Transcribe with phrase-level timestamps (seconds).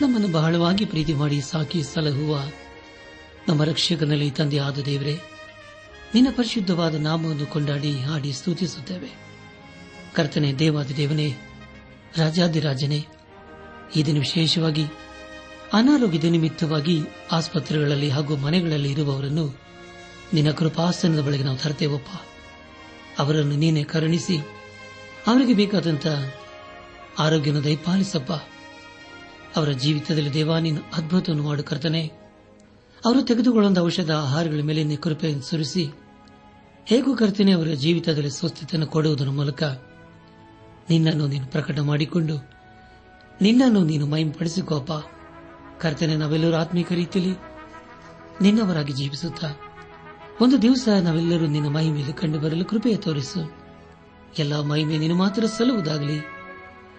[0.00, 2.42] ನಮ್ಮನ್ನು ಬಹಳವಾಗಿ ಪ್ರೀತಿ ಮಾಡಿ ಸಾಕಿ ಸಲಹುವ
[3.48, 5.14] ನಮ್ಮ ರಕ್ಷಕನಲ್ಲಿ ತಂದೆ ಆದ ದೇವರೇ,
[6.14, 9.10] ನಿನ್ನ ಪರಿಶುದ್ಧವಾದ ನಾಮವನ್ನು ಕೊಂಡಾಡಿ ಹಾಡಿ ಸ್ತುತಿಸುತ್ತೇವೆ.
[10.14, 11.28] ಕರ್ತನೆ ದೇವಾದಿ ದೇವನೇ
[12.16, 13.06] ರಾಜಾದಿರಾಜನೇ
[13.96, 14.84] ಈ ದಿನ ವಿಶೇಷವಾಗಿ
[15.72, 16.96] ಅನಾರೋಗ್ಯದ ನಿಮಿತ್ತವಾಗಿ
[17.32, 19.46] ಆಸ್ಪತ್ರೆಗಳಲ್ಲಿ ಹಾಗೂ ಮನೆಗಳಲ್ಲಿ ಇರುವವರನ್ನು
[20.34, 22.10] ನಿನ್ನ ಕೃಪಾಸನದ ಬಳಿಗೆ ನಾವು ತರ್ತೇವಪ್ಪ
[23.18, 24.38] ಅವರನ್ನು ನೀನೆ ಕರುಣಿಸಿ,
[25.26, 26.06] ಅವರಿಗೆ ಬೇಕಾದಂತ
[27.18, 28.32] ಆರೋಗ್ಯನ ದಯಪಾಲಿಸಪ್ಪ.
[29.58, 32.02] ಅವರ ಜೀವಿತದಲ್ಲಿ ದೇವಾ, ನೀನು ಅದ್ಭುತವನ್ನು ಮಾಡು ಕರ್ತನೆ.
[33.04, 35.84] ಅವರು ತೆಗೆದುಕೊಳ್ಳುವ ಔಷಧ ಆಹಾರಗಳ ಮೇಲೆ ಕೃಪೆಯನ್ನು ಸುರಿಸಿ,
[36.86, 39.62] ಹೇಗೂ ಕರ್ತನೆ ಅವರ ಜೀವಿತದಲ್ಲಿ ಸ್ವಸ್ಥತೆಯನ್ನು ಕೊಡುವುದರ ಮೂಲಕ
[40.90, 42.36] ನಿನ್ನನ್ನು ನೀನು ಪ್ರಕಟ ಮಾಡಿಕೊಂಡು,
[43.40, 44.90] ನಿನ್ನನ್ನು ನೀನು ಮೈಂಪಡಿಸಿಕೋಪ
[45.80, 47.34] ಕರ್ತನೆ, ನಾವೆಲ್ಲರೂ ಆತ್ಮೀಕ ರೀತಿಯಲ್ಲಿ
[48.42, 49.48] ನಿನ್ನವರಾಗಿ ಜೀವಿಸುತ್ತಾ,
[50.40, 53.42] ಒಂದು ದಿವಸ ನಾವೆಲ್ಲರೂ ನಿನ್ನ ಮಹಿಮೆಯಲ್ಲಿ ಕಂಡು ಬರಲು ಕೃಪೆಯ ತೋರಿಸು.
[54.38, 56.37] ಎಲ್ಲ ಮಹಿಮೆ ನೀನು ಮಾತ್ರ ಸಲ್ಲುವುದಾಗಲಿ.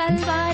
[0.00, 0.49] 拜拜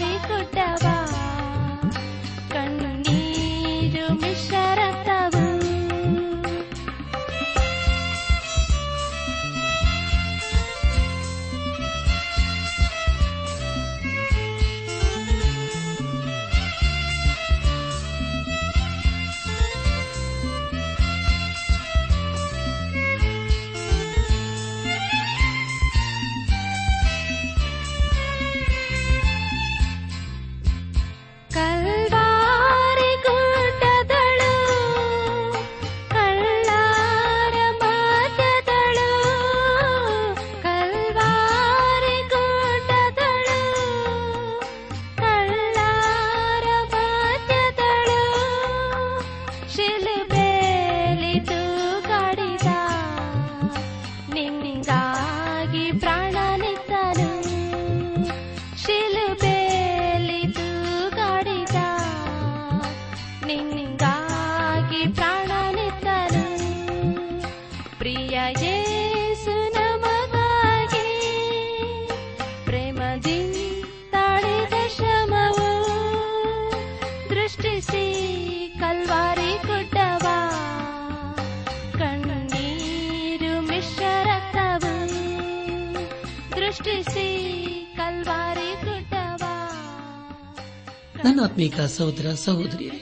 [91.37, 92.99] ನನ್ನ ಆತ್ಮೀಕ ಸಹೋದರ ಸಹೋದರಿಯರೇ,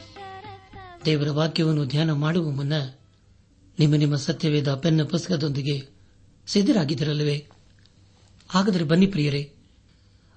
[1.05, 2.73] ದೇವರ ವಾಕ್ಯವನ್ನು ಧ್ಯಾನ ಮಾಡುವ ಮುನ್ನ
[3.79, 5.77] ನಿಮ್ಮ ನಿಮ್ಮ ಸತ್ಯವೇದ ಪೆನ್ನ ಪುಸ್ತಕದೊಂದಿಗೆ
[6.47, 7.37] ಸಿದ್ದರಾಗಿದ್ದರಲ್ಲವೇ
[8.49, 9.43] ಹಾಗಾದರೆ ಬನ್ನಿ ಪ್ರಿಯರೇ,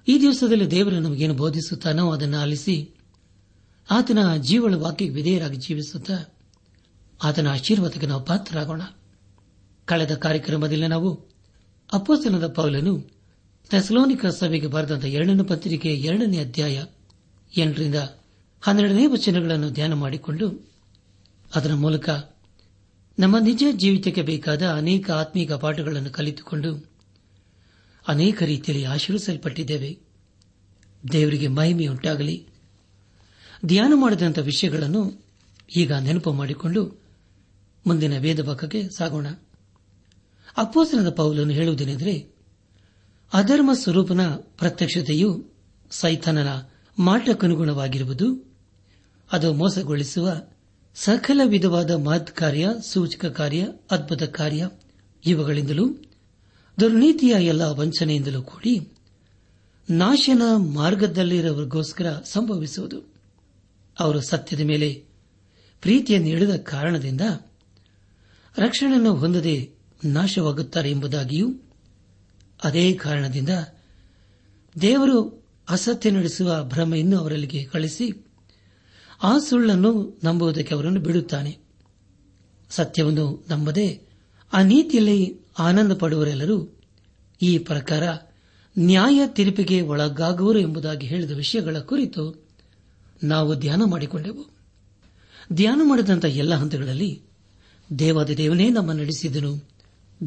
[0.08, 2.76] ಈ ದಿವಸದಲ್ಲಿ ದೇವರು ನಮಗೇನು ಬೋಧಿಸುತ್ತಾನೋ ಅದನ್ನು ಆಲಿಸಿ
[3.90, 6.18] ಆತನ ಜೀವಳ ವಾಕ್ಯಕ್ಕೆ ವಿಧೇಯರಾಗಿ ಜೀವಿಸುತ್ತಾ
[7.22, 8.82] ಆತನ ಆಶೀರ್ವಾದಕ್ಕೆ ನಾವು ಪಾತ್ರರಾಗೋಣ.
[9.84, 11.10] ಕಳೆದ ಕಾರ್ಯಕ್ರಮದಲ್ಲಿ ನಾವು
[11.92, 12.94] ಅಪ್ಪಸ್ತನದ ಪೌಲನು
[13.70, 16.78] ಥೆಸ್ಲೋನಿಕ ಸಭೆಗೆ ಬರೆದಂತಹ ಎರಡನೇ ಪತ್ರಿಕೆ ಎರಡನೇ ಅಧ್ಯಾಯ
[17.56, 17.94] ಎಂಟರಿಂದ
[18.60, 20.70] ಹನ್ನೆರಡನೇ ವಚನಗಳನ್ನು ಧ್ಯಾನ ಮಾಡಿಕೊಂಡು
[21.54, 22.08] ಅದರ ಮೂಲಕ
[23.18, 26.90] ನಮ್ಮ ನಿಜ ಜೀವಿತಕ್ಕೆ ಬೇಕಾದ ಅನೇಕ ಆತ್ಮೀಕ ಪಾಠಗಳನ್ನು ಕಲಿತುಕೊಂಡು
[28.08, 29.98] ಅನೇಕ ರೀತಿಯಲ್ಲಿ ಆಶೀರ್ವಿಸಲ್ಪಟ್ಟಿದ್ದೇವೆ
[31.12, 32.46] ದೇವರಿಗೆ ಮಹಿಮೆಯುಂಟಾಗಲಿ
[33.66, 35.24] ಧ್ಯಾನ ಮಾಡಿದಂಥ ವಿಷಯಗಳನ್ನು
[35.76, 37.02] ಈಗ ನೆನಪು ಮಾಡಿಕೊಂಡು
[37.86, 39.26] ಮುಂದಿನ ವೇದ ಭಾಗಕ್ಕೆ ಸಾಗೋಣ.
[40.56, 42.34] ಅಪ್ಪೋಸನದ ಪೌಲನ್ನು ಹೇಳುವುದೇನೆಂದರೆ,
[43.32, 45.44] ಅಧರ್ಮ ಸ್ವರೂಪನ ಪ್ರತ್ಯಕ್ಷತೆಯು
[45.90, 46.48] ಸೈತಾನನ
[46.98, 48.56] ಮಾಟಕ್ಕನುಗುಣವಾಗಿರುವುದು,
[49.32, 50.40] ಅದು ಮೋಸಗೊಳಿಸುವ
[50.94, 54.68] ಸಕಲ ವಿಧವಾದ ಮಹತ್ ಕಾರ್ಯ, ಸೂಚಕ ಕಾರ್ಯ, ಅದ್ಭುತ ಕಾರ್ಯ,
[55.24, 55.88] ಇವುಗಳಿಂದಲೂ,
[56.80, 58.92] ದುರ್ನೀತಿಯ ಎಲ್ಲ ವಂಚನೆಯಿಂದಲೂ ಕೂಡಿ,
[59.90, 63.12] ನಾಶನ ಮಾರ್ಗದಲ್ಲಿರುವವರಿಗೋಸ್ಕರ ಸಂಭವಿಸುವುದು.
[64.00, 65.04] ಅವರು ಸತ್ಯದ ಮೇಲೆ
[65.80, 67.20] ಪ್ರೀತಿಯನ್ನು ಇಳಿದ ಕಾರಣದಿಂದ
[68.58, 69.70] ರಕ್ಷಣೆಯನ್ನು ಹೊಂದದೆ
[70.04, 71.50] ನಾಶವಾಗುತ್ತಾರೆ ಎಂಬುದಾಗಿಯೂ,
[72.64, 73.48] ಅದೇ ಕಾರಣದಿಂದ
[74.80, 75.37] ದೇವರು
[75.68, 78.26] ಅಸತ್ಯ ನಡೆಸುವ ಭ್ರಮೆಯನ್ನು ಅವರಲ್ಲಿಗೆ ಕಳಿಸಿ
[79.22, 81.58] ಆ ಸುಳ್ಳನ್ನು ನಂಬುವುದಕ್ಕೆ ಅವರನ್ನು ಬಿಡುತ್ತಾನೆ.
[82.70, 84.00] ಸತ್ಯವನ್ನು ನಂಬದೆ
[84.52, 86.80] ಆ ನೀತಿಯಲ್ಲಿ ಆನಂದ ಪಡುವರೆಲ್ಲರೂ
[87.42, 88.02] ಈ ಪ್ರಕಾರ
[88.78, 92.48] ನ್ಯಾಯ ತೀರ್ಪಿಗೆ ಒಳಗಾಗುವರು ಎಂಬುದಾಗಿ ಹೇಳಿದ ವಿಷಯಗಳ ಕುರಿತು
[93.24, 94.46] ನಾವು ಧ್ಯಾನ ಮಾಡಿಕೊಂಡೆವು.
[95.52, 97.22] ಧ್ಯಾನ ಮಾಡಿದಂಥ ಎಲ್ಲ ಹಂತಗಳಲ್ಲಿ
[97.98, 99.68] ದೇವಾದ ದೇವನೇ ನಮ್ಮ ನಡೆಸಿದನು.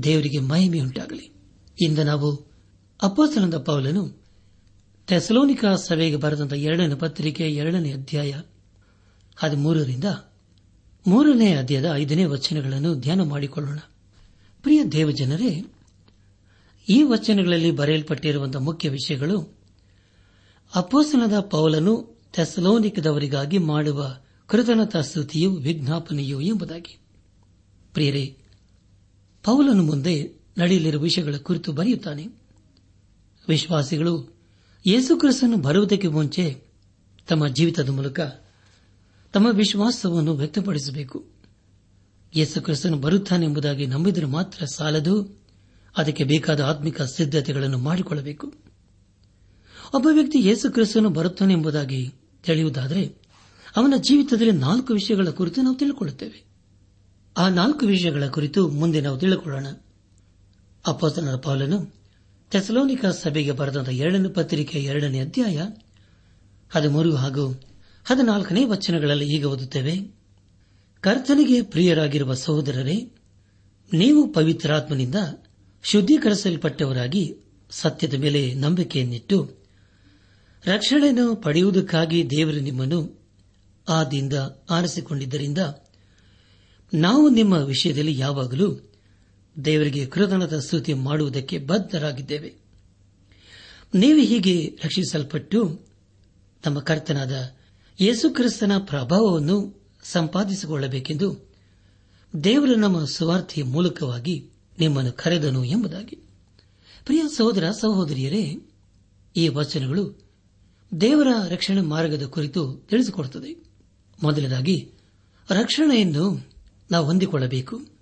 [0.03, 1.31] ದೇವರಿಗೆ ಮಹಿಮೆಯುಂಟಾಗಲಿ.
[1.81, 2.51] ಇಂದ ನಾವು
[3.01, 4.20] ಅಪ್ಪಸನದ ಪೌಲನು
[5.11, 8.41] ಥೆಸಲೋನಿಕಾ ಸಭೆಗೆ ಬರೆದಂತಹ ಎರಡನೇ ಪತ್ರಿಕೆ, ಎರಡನೇ ಅಧ್ಯಾಯ
[9.35, 10.03] ಹದಿಮೂರರಿಂದ
[11.07, 13.79] ಮೂರನೇ ಅಧ್ಯಾಯದ ಐದನೇ ವಚನಗಳನ್ನು ಧ್ಯಾನ ಮಾಡಿಕೊಳ್ಳೋಣ.
[14.61, 15.65] ಪ್ರಿಯ ದೇವಜನರೇ,
[16.89, 19.57] ಈ ವಚನಗಳಲ್ಲಿ ಬರೆಯಲ್ಪಟ್ಟಿರುವಂತಹ ಮುಖ್ಯ ವಿಷಯಗಳು
[20.75, 24.17] ಅಪೋಸನದ ಪೌಲನು ಥೆಸಲೋನಿಕದವರಿಗಾಗಿ ಮಾಡುವ
[24.47, 26.99] ಕೃತಜ್ಞತಾ ಸ್ತುತಿಯು, ವಿಜ್ಞಾಪನೆಯು ಎಂಬುದಾಗಿ.
[27.93, 28.37] ಪ್ರಿಯರೇ,
[29.43, 32.27] ಪೌಲನು ಮುಂದೆ ನಡೆಯಲಿರುವ ವಿಷಯಗಳ ಕುರಿತು ಬರೆಯುತ್ತಾನೆ.
[33.47, 34.40] ವಿಶ್ವಾಸಿಗಳು
[34.85, 36.63] ಯೇಸುಕ್ರಿಸ್ತನು ಬರುವುದಕ್ಕೆ ಮುಂಚೆ
[37.27, 38.19] ತಮ್ಮ ಜೀವಿತದ ಮೂಲಕ
[39.33, 41.25] ತಮ್ಮ ವಿಶ್ವಾಸವನ್ನು ವ್ಯಕ್ತಪಡಿಸಬೇಕು.
[42.35, 45.43] ಯೇಸುಕ್ರಿಸ್ತನು ಬರುತ್ತಾನೆಂಬುದಾಗಿ ನಂಬಿದರೆ ಮಾತ್ರ ಸಾಲದು.
[45.97, 48.53] ಅದಕ್ಕೆ ಬೇಕಾದ ಆತ್ಮಿಕ ಸಿದ್ಧತೆಗಳನ್ನು ಮಾಡಿಕೊಳ್ಳಬೇಕು.
[49.93, 52.13] ಒಬ್ಬ ವ್ಯಕ್ತಿ ಯೇಸುಕ್ರಿಸ್ತನು ಬರುತ್ತಾನೆ ಎಂಬುದಾಗಿ
[52.43, 53.15] ತಿಳಿಯುವುದಾದರೆ
[53.75, 56.43] ಅವನ ಜೀವಿತದಲ್ಲಿ ನಾಲ್ಕು ವಿಷಯಗಳ ಕುರಿತು ನಾವು ತಿಳಿದುಕೊಳ್ಳುತ್ತೇವೆ
[57.37, 59.65] ಆ ನಾಲ್ಕು ವಿಷಯಗಳ ಕುರಿತು ಮುಂದೆ ನಾವು ತಿಳಿದುಕೊಳ್ಳೋಣ
[60.87, 62.00] ಅಪ್ಪಸ್ತನರ ಪೌಲನು
[62.51, 65.61] ಥೆಸಲೋನಿಕಾ ಸಭೆಗೆ ಬರೆದ ಎರಡನೇ ಪತ್ರಿಕೆ ಎರಡನೇ ಅಧ್ಯಾಯ
[66.71, 67.51] ಹದಿಮೂರು ಹಾಗೂ
[68.05, 69.95] ಹದಿನಾಲ್ಕನೇ ವಚನಗಳಲ್ಲಿ ಈಗ ಓದುತ್ತೇವೆ.
[71.01, 73.11] ಕರ್ತನಿಗೆ ಪ್ರಿಯರಾಗಿರುವ ಸಹೋದರರೇ,
[73.93, 75.15] ನೀವು ಪವಿತ್ರಾತ್ಮನಿಂದ
[75.83, 77.35] ಶುದ್ಧೀಕರಿಸಲ್ಪಟ್ಟವರಾಗಿ
[77.71, 79.61] ಸತ್ಯದ ಮೇಲೆ ನಂಬಿಕೆಯನ್ನಿಟ್ಟು
[80.65, 83.21] ರಕ್ಷಣೆಯನ್ನು ಪಡೆಯುವುದಕ್ಕಾಗಿ ದೇವರು ನಿಮ್ಮನ್ನು
[83.89, 84.33] ಆದಿಂದ
[84.69, 85.57] ಆರಿಸಿಕೊಂಡಿದ್ದರಿಂದ
[86.93, 88.90] ನಾವು ನಿಮ್ಮ ವಿಷಯದಲ್ಲಿ ಯಾವಾಗಲೂ
[89.65, 92.53] ದೇವರಿಗೆ ಕೃತಜ್ಞತ ಸ್ತುತಿ ಮಾಡುವುದಕ್ಕೆ ಬದ್ಧರಾಗಿದ್ದೇವೆ.
[93.93, 95.81] ನೀವು ಹೀಗೆ ರಕ್ಷಿಸಲ್ಪಟ್ಟು
[96.63, 97.55] ತಮ್ಮ ಕರ್ತನಾದ
[98.01, 101.51] ಯೇಸುಕ್ರಿಸ್ತನ ಪ್ರಭಾವವನ್ನು ಸಂಪಾದಿಸಿಕೊಳ್ಳಬೇಕೆಂದು
[102.43, 106.15] ದೇವರು ನಮ್ಮ ಸ್ವಾರ್ಥಿಯ ಮೂಲಕವಾಗಿ ನಿಮ್ಮನ್ನು ಕರೆದನು ಎಂಬುದಾಗಿ.
[107.05, 108.59] ಪ್ರಿಯ ಸಹೋದರ, ಸಹೋದರಿಯರೇ,
[109.35, 110.23] ಈ ವಚನಗಳು
[111.01, 113.63] ದೇವರ ರಕ್ಷಣೆ ಮಾರ್ಗದ ಕುರಿತು ತಿಳಿಸಿಕೊಡುತ್ತದೆ.
[114.23, 114.91] ಮೊದಲನೇದಾಗಿ,
[115.49, 116.47] ರಕ್ಷಣೆಯನ್ನು
[116.91, 118.00] ನಾವು ಹೊಂದಿಕೊಳ್ಳಬೇಕು.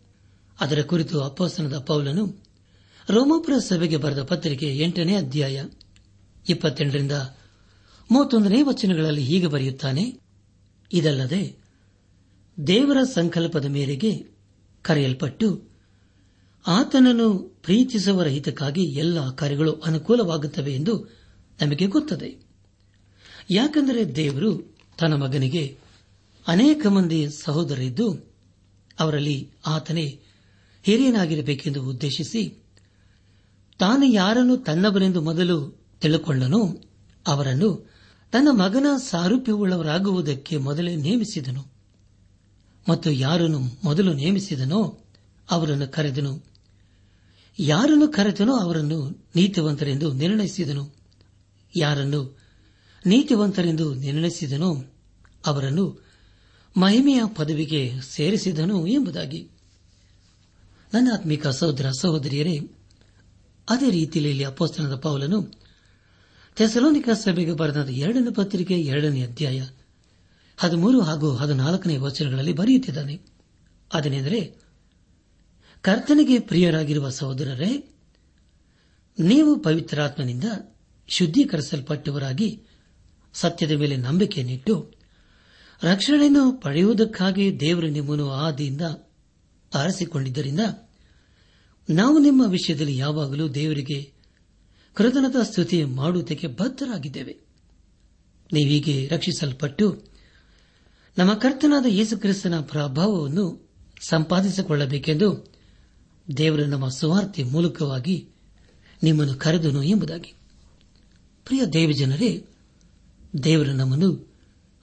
[0.60, 2.50] ಅದರ ಕುರಿತು ಅಪ್ಪಸ್ತನದ ಪೌಲನು
[3.10, 5.64] ರೋಮಾಪುರ ಸಭೆಗೆ ಬರೆದ ಪತ್ರಿಕೆ ಎಂಟನೇ ಅಧ್ಯಾಯ
[6.50, 7.12] ಇಪ್ಪತ್ತೆಂಟರಿಂದ
[8.12, 10.20] ಮೂವತ್ತೊಂದನೇ ವಚನಗಳಲ್ಲಿ ಹೀಗೆ ಬರೆಯುತ್ತಾನೆ,
[10.94, 11.56] ಇದಲ್ಲದೆ
[12.68, 14.26] ದೇವರ ಸಂಕಲ್ಪದ ಮೇರೆಗೆ
[14.82, 15.64] ಕರೆಯಲ್ಪಟ್ಟು
[16.68, 21.20] ಆತನನ್ನು ಪ್ರೀತಿಸುವ ಹಿತಕ್ಕಾಗಿ ಎಲ್ಲ ಕಾರ್ಯಗಳು ಅನುಕೂಲವಾಗುತ್ತವೆ ಎಂದು
[21.62, 22.36] ನಮಗೆ ಗೊತ್ತದೆ.
[23.52, 25.78] ಯಾಕೆಂದರೆ ದೇವರು ತನ್ನ ಮಗನಿಗೆ
[26.48, 28.36] ಅನೇಕ ಮಂದಿ ಸಹೋದರರಿದ್ದು
[29.00, 30.20] ಅವರಲ್ಲಿ ಆತನೇ
[30.84, 32.64] ಹಿರಿಯನಾಗಿರಬೇಕೆಂದು ಉದ್ದೇಶಿಸಿ
[33.80, 36.82] ತಾನು ಯಾರನ್ನು ತನ್ನವರೆಂದು ಮೊದಲು ತಿಳುಕೊಂಡನೋ
[37.28, 37.90] ಅವರನ್ನು
[38.32, 41.66] ತನ್ನ ಮಗನ ಸಾರೂಪ್ಯವುಳ್ಳವರಾಗುವುದಕ್ಕೆ ಮೊದಲೇ ನೇಮಿಸಿದನು.
[42.90, 45.06] ಮತ್ತು ಯಾರನ್ನು ಮೊದಲು ನೇಮಿಸಿದನೋ
[45.52, 46.46] ಅವರನ್ನು ಕರೆದನು.
[47.60, 50.96] ಯಾರನ್ನು ಕರೆದನೋ ಅವರನ್ನು ನೀತಿವಂತರೆಂದು ನಿರ್ಣಯಿಸಿದನು.
[51.76, 52.40] ಯಾರನ್ನು
[53.06, 54.76] ನೀತಿವಂತರೆಂದು ನಿರ್ಣಯಿಸಿದನೋ
[55.46, 56.04] ಅವರನ್ನು
[56.78, 59.50] ಮಹಿಮೆಯ ಪದವಿಗೆ ಸೇರಿಸಿದನು ಎಂಬುದಾಗಿ.
[60.94, 62.60] ನನ್ನ ಆತ್ಮಿಕ ಸಹೋದರ ಸಹೋದರಿಯರೇ,
[63.70, 65.52] ಅದೇ ರೀತಿಯಲ್ಲಿ ಇಲ್ಲಿ ಅಪೋಸ್ತನದ ಪೌಲನು
[66.56, 69.66] ಥೆಸಲೋನಿಕ ಸಭೆಗೆ ಬರೆದ ಎರಡನೇ ಪತ್ರಿಕೆ ಎರಡನೇ ಅಧ್ಯಾಯ
[70.58, 73.22] ಹದಿಮೂರು ಹಾಗೂ ಹದಿನಾಲ್ಕನೇ ವಚನಗಳಲ್ಲಿ ಬರೆಯುತ್ತಿದ್ದಾನೆ.
[73.94, 74.62] ಅದನೆಂದರೆ,
[75.82, 77.96] ಕರ್ತನಿಗೆ ಪ್ರಿಯರಾಗಿರುವ ಸಹೋದರರೇ,
[79.20, 80.44] ನೀವು ಪವಿತ್ರಾತ್ಮನಿಂದ
[81.08, 82.64] ಶುದ್ಧೀಕರಿಸಲ್ಪಟ್ಟವರಾಗಿ
[83.34, 84.94] ಸತ್ಯದ ಮೇಲೆ ನಂಬಿಕೆಯನ್ನಿಟ್ಟು
[85.84, 88.82] ರಕ್ಷಣೆಯನ್ನು ಪಡೆಯುವುದಕ್ಕಾಗಿ ದೇವರು ನಿಮ್ಮನ್ನು ಆದಿಯಿಂದ
[89.74, 90.60] ಆರಿಸಿಕೊಂಡಿದ್ದರಿಂದ
[91.90, 94.14] ನಾವು ನಿಮ್ಮ ವಿಷಯದಲ್ಲಿ ಯಾವಾಗಲೂ ದೇವರಿಗೆ
[94.94, 97.38] ಕೃತಜ್ಞತಾ ಸ್ತುತಿ ಮಾಡುವುದಕ್ಕೆ ಬದ್ಧರಾಗಿದ್ದೇವೆ.
[98.54, 100.04] ನೀವೀಗೆ ರಕ್ಷಿಸಲ್ಪಟ್ಟು
[101.18, 103.70] ನಮ್ಮ ಕರ್ತನಾದ ಯೇಸುಕ್ರಿಸ್ತನ ಪ್ರಭಾವವನ್ನು
[104.08, 105.54] ಸಂಪಾದಿಸಿಕೊಳ್ಳಬೇಕೆಂದು
[106.38, 108.30] ದೇವರು ನಮ್ಮ ಸುವಾರ್ತೆ ಮೂಲಕವಾಗಿ
[109.04, 110.34] ನಿಮ್ಮನ್ನು ಕರೆದನು ಎಂಬುದಾಗಿ.
[111.46, 112.46] ಪ್ರಿಯ ದೇವಜನರೇ,
[113.44, 114.36] ದೇವರು ನಮ್ಮನ್ನು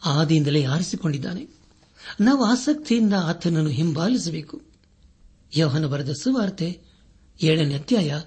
[0.05, 1.47] ಆದಿಯಿಂದಲೇ ಆರಿಸಿಕೊಂಡಿದ್ದಾನೆ.
[2.21, 4.66] ನಾವು ಆಸಕ್ತಿಯಿಂದ ಆತನನ್ನು ಹಿಂಬಾಲಿಸಬೇಕು.
[5.55, 6.81] ಯೋಹನ ಬರೆದ ಸುವಾರ್ತೆ
[7.43, 8.21] ಏಳನೇ ಅಧ್ಯಾಯ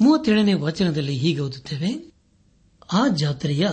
[0.00, 2.12] ಮೂವತ್ತೇಳನೇ ವಚನದಲ್ಲಿ ಹೀಗೆ ಓದುತ್ತೇವೆ.
[2.92, 3.68] ಆ ಜಾತ್ರೆಯ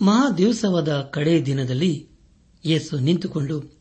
[0.00, 2.08] ಮಹಾದಿವಸವಾದ ಕಡೆಯ ದಿನದಲ್ಲಿ
[2.66, 3.80] ಯೇಸು ನಿಂತುಕೊಂಡು,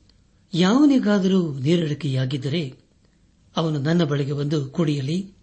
[0.53, 2.79] ಯಾವನಿಗಾದರೂ ನೀರಡಿಕೆಯಾಗಿದ್ದರೆ
[3.57, 5.33] ಅವನು ನನ್ನ ಬಳಿಗೆ ಬಂದು ಕುಡಿಯಲಿ.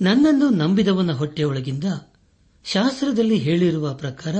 [0.00, 1.84] ನನ್ನನ್ನು ನಂಬಿದವನ ಹೊಟ್ಟೆಯೊಳಗಿಂದ
[2.64, 4.36] ಶಾಸ್ತ್ರದಲ್ಲಿ ಹೇಳಿರುವ ಪ್ರಕಾರ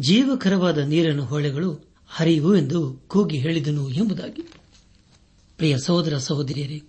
[0.00, 4.61] ಜೀವಕರವಾದ ನೀರನ್ನು ಹೊಳೆಗಳು ಹರಿಯುವು ಎಂದು ಕೂಗಿ ಹೇಳಿದನು ಎಂಬುದಾಗಿ.
[5.62, 6.82] ಪ್ರಿಯ ಸಹೋದರ ಸಹೋದರಿಯರೇ,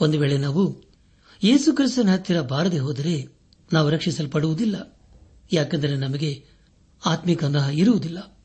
[0.00, 0.82] ಒಂದು ವೇಳೆ ನಾವು
[1.44, 3.28] ಯೇಸು ಕ್ರಿಸ್ತನ ಹತ್ತಿರ ಬಾರದೆ ಹೋದರೆ
[3.72, 4.98] ನಾವು ರಕ್ಷಿಸಲ್ಪಡುವುದಿಲ್ಲ.
[5.52, 6.44] ಯಾಕೆಂದರೆ ನಮಗೆ
[7.06, 8.38] ಆತ್ಮಿಕ ದಾಹ ಇರುವುದಿಲ್ಲ.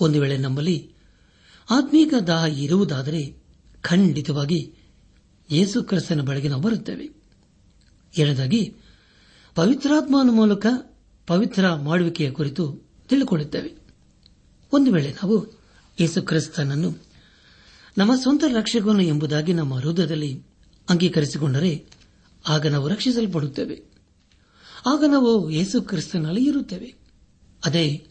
[0.00, 0.90] ಒಂದು ವೇಳೆ ನಮ್ಮಲ್ಲಿ
[1.70, 3.36] ಆತ್ಮೀಕ ದಾಹ ಇರುವುದಾದರೆ
[3.80, 4.74] ಖಂಡಿತವಾಗಿ
[5.50, 7.10] ಯೇಸು ಕ್ರಿಸ್ತನ ಬಳಿಗೆ ನಾವು ಬರುತ್ತೇವೆ.
[8.18, 8.76] ಎರಡಾಗಿ,
[9.54, 10.66] ಪವಿತ್ರಾತ್ಮನ ಮೂಲಕ
[11.26, 12.72] ಪವಿತ್ರ ಮಾಡುವಿಕೆಯ ಕುರಿತು
[13.08, 13.74] ತಿಳಿದುಕೊಳ್ಳುತ್ತೇವೆ
[14.72, 15.46] ಒಂದು ವೇಳೆ ನಾವು
[16.00, 17.11] ಯೇಸು ಕ್ರಿಸ್ತನನ್ನು
[17.98, 20.42] ನಮ್ಮ ಸ್ವಂತ ರಕ್ಷಕನು ಎಂಬುದಾಗಿ ನಮ್ಮ ಹೃದಯದಲ್ಲಿ
[20.88, 21.84] ಅಂಗೀಕರಿಸಿಕೊಂಡರೆ
[22.48, 23.82] ಆಗ ನಾವು ರಕ್ಷಿಸಲ್ಪಡುತ್ತೇವೆ.
[24.86, 26.94] ಆಗ ನಾವು ಯೇಸು ಕ್ರಿಸ್ತನಲ್ಲಿ ಇರುತ್ತೇವೆ.
[27.64, 28.06] ಅದೇ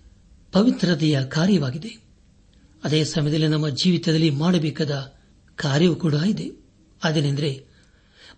[0.51, 1.97] ಪವಿತ್ರತೆಯ ಕಾರ್ಯವಾಗಿದೆ.
[2.83, 5.13] ಅದೇ ಸಮಯದಲ್ಲಿ ನಮ್ಮ ಜೀವಿತದಲ್ಲಿ ಮಾಡಬೇಕಾದ
[5.55, 6.51] ಕಾರ್ಯವೂ ಕೂಡ ಇದೆ.
[7.03, 7.65] ಅದೇನೆಂದರೆ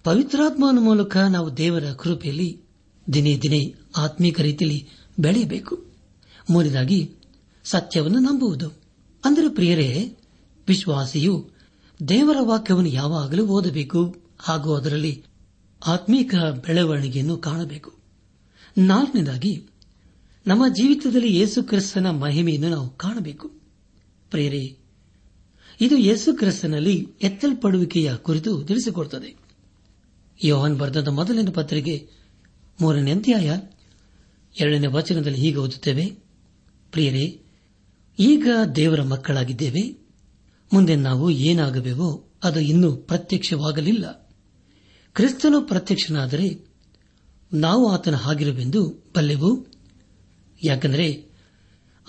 [0.03, 2.61] ಪವಿತ್ರಾತ್ಮನ ಮೂಲಕ ನಾವು ದೇವರ ಕೃಪೆಯಲ್ಲಿ
[3.13, 5.85] ದಿನೇ ದಿನೇ ಆತ್ಮೀಕ ರೀತಿಯಲ್ಲಿ ಬೆಳೆಯಬೇಕು.
[6.49, 7.15] ಮೂರನೇದಾಗಿ
[7.63, 8.67] ಸತ್ಯವನ್ನು ನಂಬುವುದು.
[9.25, 10.17] ಅಂದರೆ ಪ್ರಿಯರೇ
[10.67, 11.49] ವಿಶ್ವಾಸಿಯು
[12.07, 15.23] ದೇವರ ವಾಕ್ಯವನ್ನು ಯಾವಾಗಲೂ ಓದಬೇಕು ಹಾಗೂ ಅದರಲ್ಲಿ
[15.87, 17.93] ಆತ್ಮೀಕ ಬೆಳವಣಿಗೆಯನ್ನು ಕಾಣಬೇಕು.
[18.77, 19.67] ನಾಲ್ಕನೇದಾಗಿ,
[20.47, 23.47] ನಮ್ಮ ಜೀವಿತದಲ್ಲಿ ಯೇಸು ಕ್ರಿಸ್ತನ ಮಹಿಮೆಯನ್ನು ನಾವು ಕಾಣಬೇಕು.
[24.29, 24.77] ಪ್ರೇರೆ
[25.81, 29.35] ಇದು ಯೇಸು ಕ್ರಿಸ್ತನಲ್ಲಿ ಎತ್ತಲ್ಪಡುವಿಕೆಯ ಕುರಿತು ತಿಳಿಸಿಕೊಡುತ್ತದೆ.
[30.43, 32.09] ಯೋಹನ್ ಬರ್ಧದ ಮೊದಲಿನ ಪತ್ರಿಕೆ
[32.81, 33.59] ಮೂರನೇ ಅಧ್ಯಾಯ
[34.59, 36.05] ಎರಡನೇ ವಚನದಲ್ಲಿ ಹೀಗೆ ಓದುತ್ತೇವೆ.
[36.91, 37.41] ಪ್ರಿಯರೇ,
[38.19, 40.02] ಈಗ ದೇವರ ಮಕ್ಕಳಾಗಿದ್ದೇವೆ.
[40.73, 44.35] ಮುಂದೆ ನಾವು ಏನಾಗಬೇಕೋ ಅದು ಇನ್ನೂ ಪ್ರತ್ಯಕ್ಷವಾಗಲಿಲ್ಲ.
[45.13, 46.59] ಕ್ರಿಸ್ತನು ಪ್ರತ್ಯಕ್ಷನಾದರೆ
[47.53, 49.67] ನಾವು ಆತನ ಹಾಗಿರುವೆಂದು ಬಲ್ಲೆವು?
[50.63, 51.25] ಯಾಕೆಂದರೆ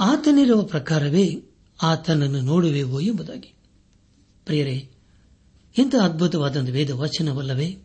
[0.00, 1.42] ಆತನಿರುವ ಪ್ರಕಾರವೇ
[1.82, 3.54] ಆತನನ್ನು ನೋಡುವೆವೋ ಎಂಬುದಾಗಿ.
[4.44, 4.90] ಪ್ರಿಯರೇ,
[5.78, 7.78] ಇಂಥ ಅದ್ಭುತವಾದ ವೇದ ವಚನವಲ್ಲವೇ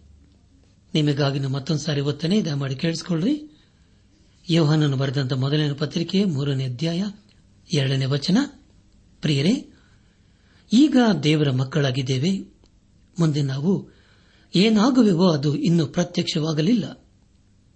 [0.93, 3.49] ನಿಮಗಾಗಿನ ಮತ್ತೊಂದು ಸಾರಿ ಒತ್ತನೆ ದಯಮಾಡಿ ಕೇಳಿಸಿಕೊಳ್ಳ್ರಿ.
[4.49, 7.05] ಯೋಹಾನನ್ನು ಬರೆದಂತ ಮೊದಲನೇ ಪತ್ರಿಕೆ, ಮೂರನೇ ಅಧ್ಯಾಯ,
[7.73, 8.37] ಎರಡನೇ ವಚನ.
[9.21, 9.68] ಪ್ರಿಯರೇ
[10.73, 12.39] ಈಗ ದೇವರ ಮಕ್ಕಳಾಗಿದ್ದೇವೆ.
[13.19, 13.89] ಮುಂದೆ ನಾವು
[14.55, 17.07] ಏನಾಗುವೆವೋ ಅದು ಇನ್ನೂ ಪ್ರತ್ಯಕ್ಷವಾಗಲಿಲ್ಲ.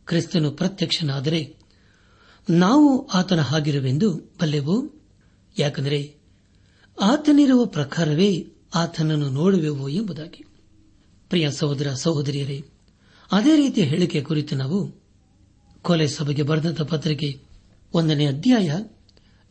[0.05, 1.55] ಕ್ರಿಸ್ತನು ಪ್ರತ್ಯಕ್ಷನಾದರೆ
[2.49, 5.03] ನಾವು ಆತನ ಹಾಗಿರುವೆಂದು ಬಲ್ಲೆವು?
[5.59, 6.15] ಯಾಕೆಂದರೆ
[7.01, 10.45] ಆತನಿರುವ ಪ್ರಕಾರವೇ ಆತನನ್ನು ನೋಡುವೆವು ಎಂಬುದಾಗಿ.
[11.29, 12.65] ಪ್ರಿಯ ಸಹೋದರ, ಸಹೋದರಿಯರೇ,
[13.31, 15.03] ಅದೇ ರೀತಿಯ ಹೇಳಿಕೆ ಕುರಿತು ನಾವು
[15.81, 17.41] ಕೊಲೆ ಸಭೆಗೆ ಬರೆದಂತಹ ಪತ್ರಿಕೆ
[17.93, 18.71] ಒಂದನೇ ಅಧ್ಯಾಯ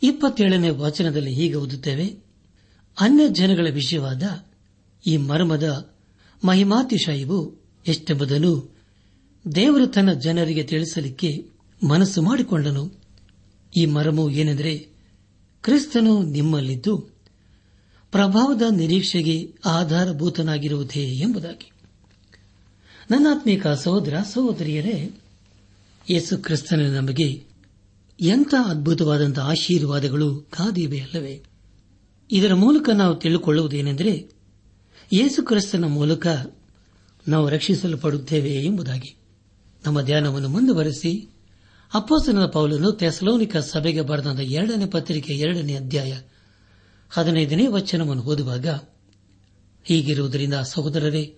[0.03, 2.22] ಇಪ್ಪತ್ತೇಳನೇ ವಾಚನದಲ್ಲಿ ಹೀಗೆ ಓದುತ್ತೇವೆ.
[3.01, 4.23] ಅನ್ಯ ಜನಗಳ ವಿಷಯವಾದ
[5.07, 5.95] ಈ ಮರ್ಮದ
[6.45, 8.77] ಮಹಿಮಾತಿಶಯವು ಎಷ್ಟೆಂಬುದನ್ನು
[9.55, 11.47] ದೇವರು ತನ್ನ ಜನರಿಗೆ ತಿಳಿಸಲಿಕ್ಕೆ
[11.87, 13.01] ಮನಸ್ಸು ಮಾಡಿಕೊಂಡನು.
[13.77, 14.79] ಈ ಮರಮು ಏನೆಂದರೆ
[15.63, 16.99] ಕ್ರಿಸ್ತನು ನಿಮ್ಮಲ್ಲಿದ್ದು
[18.11, 21.71] ಪ್ರಭಾವದ ನಿರೀಕ್ಷೆಗೆ ಆಧಾರಭೂತನಾಗಿರುವುದೇ ಎಂಬುದಾಗಿ.
[23.11, 25.11] ನನ್ನಾತ್ಮೀಕ ಸಹೋದರ, ಸಹೋದರಿಯರೇ,
[26.11, 27.45] ಯೇಸು ಕ್ರಿಸ್ತನ ನಮಗೆ
[28.21, 31.43] ಎಂಥ ಅದ್ಭುತವಾದಂಥ ಆಶೀರ್ವಾದಗಳು ಕಾದಿವೆ ಅಲ್ಲವೇ
[32.33, 34.31] ಇದರ ಮೂಲಕ ನಾವು ತಿಳಿದುಕೊಳ್ಳುವುದೇನೆಂದರೆ
[35.13, 36.27] ಯೇಸು ಕ್ರಿಸ್ತನ ಮೂಲಕ
[37.29, 39.17] ನಾವು ರಕ್ಷಿಸಲ್ಪಡುತ್ತೇವೆ ಎಂಬುದಾಗಿ.
[39.87, 41.29] ನಮ್ಮ ಧ್ಯಾನವನ್ನು ಮುಂದುವರೆಸಿ
[41.95, 46.21] ಅಪ್ಪಾಸನದ ಪೌಲನು ತೆಸಲೋನಿಕ ಸಭೆಗೆ ಬರೆದ ಎರಡನೇ ಪತ್ರಿಕೆ ಎರಡನೇ ಅಧ್ಯಾಯ
[47.11, 48.67] ಹದಿನೈದನೇ ವಚನವನ್ನು ಓದುವಾಗ,
[49.85, 51.35] ಹೀಗಿರುವುದರಿಂದ ಸಹೋದರರೇ,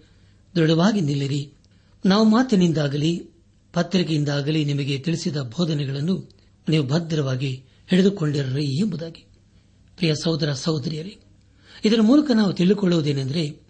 [0.56, 1.52] ದೃಢವಾಗಿ ನಿಲ್ಲಿರಿ.
[2.06, 3.30] ನಾವು ಮಾತಿನಿಂದಾಗಲಿ,
[3.72, 6.28] ಪತ್ರಿಕೆಯಿಂದಾಗಲಿ ನಿಮಗೆ ತಿಳಿಸಿದ ಬೋಧನೆಗಳನ್ನು
[6.68, 9.33] ನೀವು ಭದ್ರವಾಗಿ ಹಿಡಿದುಕೊಂಡಿರ್ರಿ ಎಂಬುದಾಗಿ.
[9.96, 11.18] ಪ್ರಿಯ ಸಹೋದರ ಸಹೋದರಿಯರೇ,
[11.84, 13.60] ಇದರ ಮೂಲಕ ನಾವು ತಿಳಿದುಕೊಳ್ಳುವುದೇನೆಂದರೆ,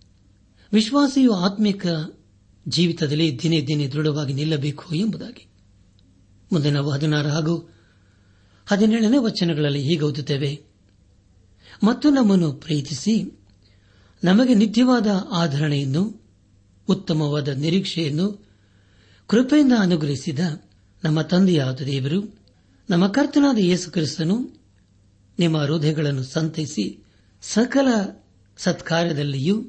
[0.73, 1.87] ವಿಶ್ವಾಸಿಯು ಆತ್ಮಿಕ
[2.69, 5.47] ಜೀವಿತದಲ್ಲಿ ದಿನೇ ದಿನೇ ದೃಢವಾಗಿ ನಿಲ್ಲಬೇಕು ಎಂಬುದಾಗಿ.
[6.53, 7.73] ಮುಂದೆ ನಾವು ಹದಿನಾರು ಹಾಗೂ
[8.67, 10.61] ಹದಿನೇಳನೇ ವಚನಗಳಲ್ಲಿ ಹೀಗೆ ಓದುತ್ತೇವೆ,
[11.85, 13.39] ಮತ್ತು ನಮ್ಮನ್ನು ಪ್ರೀತಿಸಿ,
[14.25, 16.23] ನಮಗೆ ನಿತ್ಯವಾದ ಆಧರಣೆಯನ್ನು
[16.89, 18.47] ಉತ್ತಮವಾದ ನಿರೀಕ್ಷೆಯನ್ನು,
[19.27, 20.39] ಕೃಪೆಯಿಂದ ಅನುಗ್ರಹಿಸಿದ
[21.05, 22.39] ನಮ್ಮ ತಂದೆಯಾದ ದೇವರು,
[22.91, 24.64] ನಮ್ಮ ಕರ್ತನಾದ ಯೇಸು ಕ್ರಿಸ್ತನು
[25.39, 27.05] ನಿಮ್ಮ ಹೃದಯಗಳನ್ನು ಸಂತೈಸಿ
[27.43, 28.23] ಸಕಲ
[28.59, 29.65] ಸತ್ಕಾರ್ಯದಲ್ಲಿಯೂ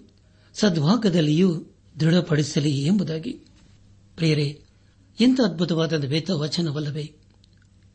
[0.53, 1.65] ಸದ್ಭಾಗದಲ್ಲಿಯೂ
[1.99, 3.31] ದೃಢಪಡಿಸಲಿ ಎಂಬುದಾಗಿ.
[4.15, 4.61] ಪ್ರಿಯರೇ
[5.19, 7.15] ಎಂಥ ಅದ್ಭುತವಾದ ವೇತ ವಚನವಲ್ಲವೇ?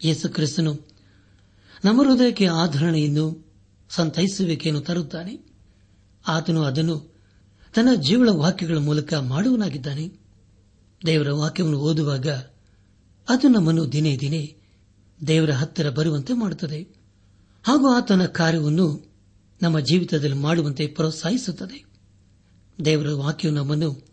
[0.05, 0.87] ಯೇಸು ಕ್ರಿಸ್ತನು
[1.85, 3.53] ನಮ್ಮ ಹೃದಯಕ್ಕೆ ಆಧರಣೆಯನ್ನು
[3.91, 5.41] ಸಂತೈಸುವಿಕೆಯನ್ನು ತರುತ್ತಾನೆ.
[6.29, 7.15] ಆತನು ಅದನ್ನು
[7.75, 10.12] ತನ್ನ ಜೀವಳ ವಾಕ್ಯಗಳ ಮೂಲಕ ಮಾಡುವನಾಗಿದ್ದಾನೆ.
[11.07, 12.29] ದೇವರ ವಾಕ್ಯವನ್ನು ಓದುವಾಗ
[13.29, 14.57] ಅದು ನಮ್ಮನ್ನು ದಿನೇ ದಿನೇ
[15.27, 17.00] ದೇವರ ಹತ್ತಿರ ಬರುವಂತೆ ಮಾಡುತ್ತದೆ.
[17.62, 19.11] ಹಾಗೂ ಆತನ ಕಾರ್ಯವನ್ನು
[19.62, 21.85] ನಮ್ಮ ಜೀವಿತದಲ್ಲಿ ಮಾಡುವಂತೆ ಪ್ರೋತ್ಸಾಹಿಸುತ್ತದೆ.
[22.85, 24.07] ದೇವರ ವಾಕ್ಯವು ನಮ್ಮನ್ನು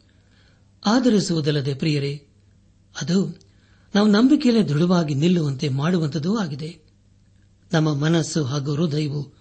[0.86, 2.28] ಆಧರಿಸುವುದಲ್ಲದೆ ಪ್ರಿಯರೇ,
[3.02, 3.40] ಅದು
[3.96, 6.80] ನಾವು ನಂಬಿಕೆಯಲ್ಲಿ ದೃಢವಾಗಿ ನಿಲ್ಲುವಂತೆ ಮಾಡುವಂಥದ್ದೂ ಆಗಿದೆ.
[7.74, 9.34] ನಮ್ಮ ಮನಸ್ಸು ಹಾಗೂ ಹೃದಯವು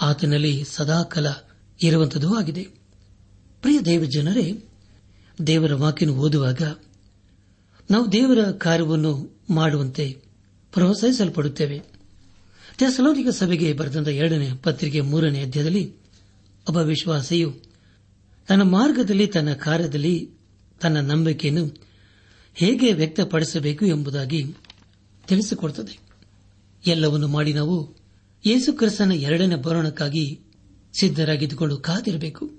[0.00, 1.26] ಆತನಲ್ಲಿ ಸದಾಕಲ
[1.82, 2.62] ಇರುವಂಥದ್ದೂ ಆಗಿದೆ.
[3.62, 4.64] ಪ್ರಿಯ ದೇವ ಜನರೇ,
[5.46, 6.62] ದೇವರ ವಾಕ್ಯನ ಓದುವಾಗ
[7.90, 10.22] ನಾವು ದೇವರ ಕಾರ್ಯವನ್ನು ಮಾಡುವಂತೆ
[10.72, 11.93] ಪ್ರೋತ್ಸಾಹಿಸಲ್ಪಡುತ್ತೇವೆ.
[12.78, 15.92] ತೆಸಲೋನಿಕ ಸಭೆಗೆ ಬರೆದಂತ ಎರಡನೇ ಪತ್ರಿಕೆ ಮೂರನೇ ಅಧ್ಯಾಯದಲ್ಲಿ,
[16.68, 17.56] ಒಬ್ಬ ವಿಶ್ವಾಸಿಯು
[18.48, 20.30] ತನ್ನ ಮಾರ್ಗದಲ್ಲಿ, ತನ್ನ ಕಾರ್ಯದಲ್ಲಿ,
[20.80, 21.84] ತನ್ನ ನಂಬಿಕೆಯನ್ನು
[22.54, 24.54] ಹೇಗೆ ವ್ಯಕ್ತಪಡಿಸಬೇಕು ಎಂಬುದಾಗಿ
[25.28, 25.98] ತಿಳಿಸಿಕೊಡುತ್ತದೆ
[26.86, 27.96] ಎಲ್ಲವನ್ನು ಮಾಡಿ ನಾವು
[28.46, 30.40] ಯೇಸು ಕ್ರಿಸ್ತನ ಎರಡನೇ ಬರೋಣಕ್ಕಾಗಿ
[31.00, 32.52] ಸಿದ್ದರಾಗಿದ್ದುಕೊಂಡು ಕಾದಿರಬೇಕು.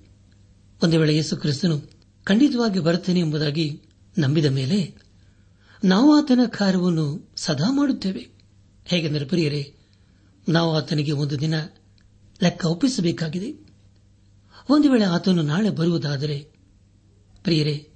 [0.84, 1.92] ಒಂದು ವೇಳೆ ಯೇಸು ಕ್ರಿಸ್ತನು
[2.24, 3.82] ಖಂಡಿತವಾಗಿ ಬರುತ್ತೇನೆ ಎಂಬುದಾಗಿ
[4.18, 4.96] ನಂಬಿದ ಮೇಲೆ
[5.84, 8.28] ನಾವು ಆತನ ಕಾರ್ಯವನ್ನು ಸದಾ ಮಾಡುತ್ತೇವೆ.
[8.86, 9.74] ಹೇಗೆಂದರೆ, ಪ್ರಿಯರೇ
[10.50, 11.54] ನಾವು ಆತನಿಗೆ ಒಂದು ದಿನ
[12.44, 13.66] ಲೆಕ್ಕ ಒಪ್ಪಿಸಬೇಕಾಗಿದೆ.
[14.70, 16.40] ಒಂದು ವೇಳೆ ಆತನು ನಾಳೆ ಬರುವುದಾದರೆ,
[17.44, 17.90] ಪ್ರಿಯರೇ,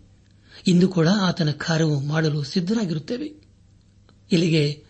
[0.68, 3.34] ಇಂದು ಕೂಡ ಆತನ ಕಾರ್ಯವು ಮಾಡಲು ಸಿದ್ದರಾಗಿರುತ್ತೇವೆ
[4.32, 4.84] ಇಲ್ಲಿಗೆ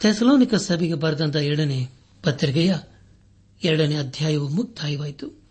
[0.00, 1.88] ಥೆಸಲೋನಿಕ ಸಭೆಗೆ ಬರೆದಂತಹ ಎರಡನೇ
[2.22, 2.74] ಪತ್ರಿಕೆಯ
[3.64, 5.42] ಎರಡನೇ ಅಧ್ಯಾಯವು ಮುಕ್ತಾಯವಾಯಿತು.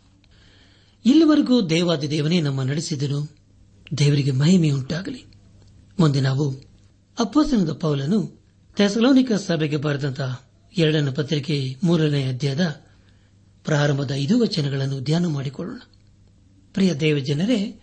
[1.06, 3.36] ಇಲ್ಲಿವರೆಗೂ ದೇವಾದಿ ದೇವನೇ ನಮ್ಮ ನಡೆಸಿದನು.
[3.98, 5.26] ದೇವರಿಗೆ ಮಹಿಮೆಯುಂಟಾಗಲಿ.
[6.00, 6.56] ಮುಂದೆ ನಾವು
[7.20, 8.42] ಅಪ್ಪಸನದ ಪೌಲನು
[8.76, 12.82] ಥೆಸಲೋನಿಕ ಸಭೆಗೆ ಬರೆದಂತಹ ಎರಡನೇ ಪತ್ರಿಕೆ ಮೂರನೇ ಅಧ್ಯಾಯದ
[13.66, 15.80] ಪ್ರಾರಂಭದ ಐದು ವಚನಗಳನ್ನು ಧ್ಯಾನ ಮಾಡಿಕೊಳ್ಳೋಣ.
[16.74, 17.80] ಪ್ರಿಯ ದೇವಜನರೇ,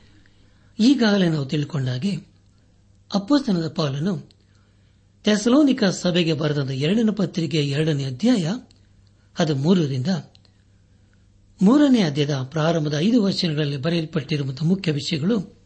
[0.80, 2.16] ಈಗಾಗಲೇ ನಾವು ತಿಳ್ಕೊಂಡಾಗೆ
[3.14, 4.30] ಅಪ್ಪಸ್ತನದ ಪೌಲನು
[5.24, 8.54] ಥೆಸಲೋನಿಕ ಸಭೆಗೆ ಬರೆದ ಎರಡನೇ ಪತ್ರಿಕೆಯ ಎರಡನೇ ಅಧ್ಯಾಯ
[9.38, 10.06] ಅದು ಮೂರರಿಂದ
[11.62, 15.58] ಮೂರನೇ ಅಧ್ಯಾಯದ ಪ್ರಾರಂಭದ ಐದು ವಚನಗಳಲ್ಲಿ ಬರೆಯಲ್ಪಟ್ಟಿರುವಂತಹ ಮುಖ್ಯ ವಿಷಯಗಳು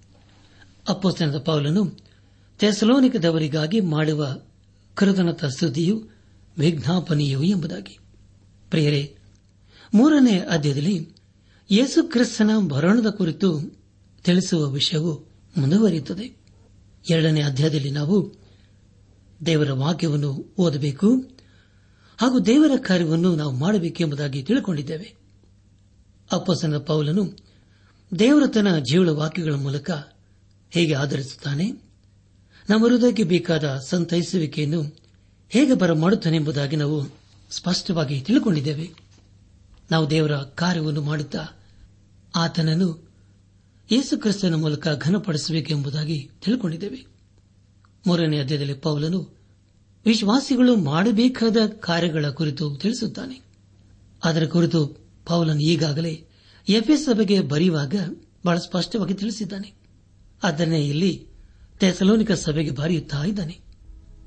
[0.88, 1.98] ಅಪ್ಪಸ್ತನದ ಪೌಲನು
[2.58, 4.40] ಥೆಸಲೋನಿಕದವರಿಗಾಗಿ ಮಾಡುವ
[4.94, 6.11] ಕೃತನತ ಸ್ತುತಿಯು
[6.58, 7.98] ವಿಜ್ಞಾಪನೀಯು ಎಂಬುದಾಗಿ.
[8.70, 9.16] ಪ್ರಿಯರೇ,
[9.94, 11.08] ಮೂರನೇ ಅಧ್ಯಾಯದಲ್ಲಿ
[11.70, 13.60] ಯೇಸು ಕ್ರಿಸ್ತನ ಭರಣದ ಕುರಿತು
[14.24, 15.24] ತಿಳಿಸುವ ವಿಷಯವು
[15.56, 16.36] ಮುಂದುವರಿಯುತ್ತದೆ.
[17.10, 18.32] ಎರಡನೇ ಅಧ್ಯಾಯದಲ್ಲಿ ನಾವು
[19.46, 21.16] ದೇವರ ವಾಕ್ಯವನ್ನು ಓದಬೇಕು
[22.20, 25.14] ಹಾಗೂ ದೇವರ ಕಾರ್ಯವನ್ನು ನಾವು ಮಾಡಬೇಕೆಂಬುದಾಗಿ ತಿಳಿದುಕೊಂಡಿದ್ದೇವೆ
[26.32, 27.36] ಅಪ್ಪಸನ ಪೌಲನು
[28.18, 29.90] ದೇವರ ತನ್ನ ಜೀವಳ ವಾಕ್ಯಗಳ ಮೂಲಕ
[30.70, 31.72] ಹೇಗೆ ಆಧರಿಸುತ್ತಾನೆ,
[32.70, 35.01] ನಮ್ಮ ಹೃದಯಕ್ಕೆ ಬೇಕಾದ ಸಂತೈಸುವಿಕೆಯನ್ನು
[35.52, 37.04] ಹೇಗೆ ಬರಮಾಡುತ್ತಾನೆಂಬುದಾಗಿ ನಾವು
[37.50, 38.90] ಸ್ಪಷ್ಟವಾಗಿ ತಿಳಿದುಕೊಂಡಿದ್ದೇವೆ
[39.90, 41.46] ನಾವು ದೇವರ ಕಾರ್ಯವನ್ನು ಮಾಡುತ್ತಾ
[42.36, 43.08] ಆತನನ್ನು
[43.92, 47.06] ಯೇಸುಕ್ರಿಸ್ತನ ಮೂಲಕ ಘನಪಡಿಸಬೇಕೆಂಬುದಾಗಿ ತಿಳಿದುಕೊಂಡಿದ್ದೇವೆ
[48.06, 49.38] ಮೂರನೇ ಅಧ್ಯಾಯದಲ್ಲಿ ಪೌಲನು
[50.06, 53.40] ವಿಶ್ವಾಸಿಗಳು ಮಾಡಬೇಕಾದ ಕಾರ್ಯಗಳ ಕುರಿತು ತಿಳಿಸುತ್ತಾನೆ.
[54.24, 54.86] ಅದರ ಕುರಿತು
[55.26, 56.24] ಪೌಲನು ಈಗಾಗಲೇ
[56.68, 57.94] ಎಫ್ಎಸ್ ಸಭೆಗೆ ಬರೆಯುವಾಗ
[58.46, 59.72] ಬಹಳ ಸ್ಪಷ್ಟವಾಗಿ ತಿಳಿಸಿದ್ದಾನೆ.
[60.42, 61.26] ಅದನ್ನೇ ಇಲ್ಲಿ
[61.80, 63.58] ತೆಸಲೋನಿಕ ಸಭೆಗೆ ಬರೆಯುತ್ತಾ ಇದ್ದಾನೆ.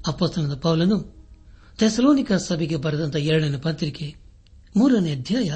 [0.08, 1.15] ಅಪ್ಪಸ್ತನದ ಪೌಲನು
[1.78, 4.16] ತೆಸಲೋನಿಕ ಸಭೆಗೆ ಬರೆದಂತಹ ಎರಡನೇ ಪತ್ರಿಕೆ
[4.76, 5.52] ಮೂರನೇ ಅಧ್ಯಾಯ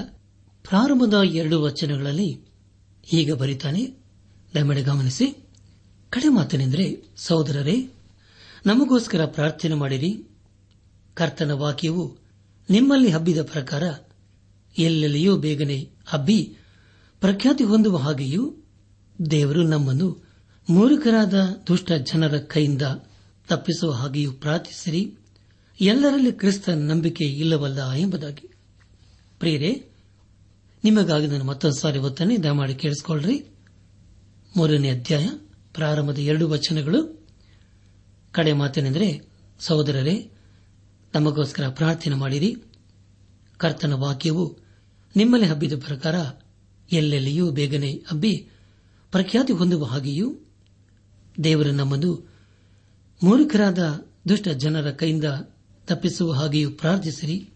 [0.64, 2.34] ಪ್ರಾರಂಭದ ಎರಡು ವಚನಗಳಲ್ಲಿ
[3.04, 3.92] ಹೀಗೆ ಬರೀತಾನೆ.
[4.56, 5.44] ದಯಮಾಡಿ ಗಮನಿಸಿ.
[6.10, 7.90] ಕಡೆ ಮಾತನೆಂದರೆ, ಸಹೋದರರೇ,
[8.66, 10.24] ನಮಗೋಸ್ಕರ ಪ್ರಾರ್ಥನೆ ಮಾಡಿರಿ.
[11.14, 12.18] ಕರ್ತನ ವಾಕ್ಯವು
[12.70, 13.84] ನಿಮ್ಮಲ್ಲಿ ಹಬ್ಬಿದ ಪ್ರಕಾರ
[14.78, 16.58] ಎಲ್ಲೆಲ್ಲಿಯೂ ಬೇಗನೆ ಹಬ್ಬಿ
[17.22, 18.56] ಪ್ರಖ್ಯಾತಿ ಹೊಂದುವ ಹಾಗೆಯೂ
[19.32, 20.28] ದೇವರು ನಮ್ಮನ್ನು
[20.70, 21.34] ಮೂರುಖರಾದ
[21.68, 22.82] ದುಷ್ಟ ಜನರ ಕೈಯಿಂದ
[23.48, 25.19] ತಪ್ಪಿಸುವ ಹಾಗೆಯೂ ಪ್ರಾರ್ಥಿಸಿರಿ.
[25.82, 28.50] ಎಲ್ಲರಲ್ಲಿ ಕ್ರಿಸ್ತ ನಂಬಿಕೆ ಇಲ್ಲವಲ್ಲ ಎಂಬುದಾಗಿ.
[29.40, 29.90] ಪ್ರಿಯರೇ,
[30.84, 33.46] ನಿಮಗಾಗಿ ನಾನು ಮತ್ತೊಂದು ಸಾರಿ ಒತ್ತನೆ ದಯಮಾಡಿ ಕೇಳಿಸಿಕೊಳ್ಳ್ರಿ.
[34.58, 35.28] ಮೂರನೇ ಅಧ್ಯಾಯ,
[35.74, 37.28] ಪ್ರಾರಂಭದ ಎರಡು ವಚನಗಳು.
[38.32, 39.22] ಕಡೆ ಮಾತೇನೆಂದರೆ,
[39.60, 40.32] ಸಹೋದರರೇ,
[41.16, 42.56] ನಮಗೋಸ್ಕರ ಪ್ರಾರ್ಥನೆ ಮಾಡಿರಿ.
[43.58, 44.58] ಕರ್ತನ ವಾಕ್ಯವು
[45.16, 46.16] ನಿಮ್ಮಲ್ಲಿ ಹಬ್ಬಿದ ಪ್ರಕಾರ
[46.92, 48.50] ಎಲ್ಲೆಲ್ಲಿಯೂ ಬೇಗನೆ ಹಬ್ಬಿ
[49.12, 50.40] ಪ್ರಖ್ಯಾತಿ ಹೊಂದುವ ಹಾಗೆಯೂ
[51.44, 52.32] ದೇವರು ನಮ್ಮನ್ನು
[53.24, 55.24] ಮೂರ್ಖರಾದ ದುಷ್ಟ ಜನರ ಕೈಯಿಂದ
[55.90, 57.50] ತಪ್ಪಿಸುವ ಹಾಗೆಯೂ ಪ್ರಾರ್ಥಿಸಿರಿ.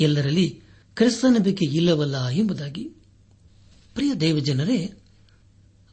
[0.00, 0.62] ಎಲ್ಲರಲ್ಲಿ
[0.94, 2.84] ಕ್ರಿಸ್ತ ನಂಬಿಕೆ ಇಲ್ಲವಲ್ಲ ಎಂಬುದಾಗಿ.
[3.94, 5.02] ಪ್ರಿಯ ದೇವಜನರೇ,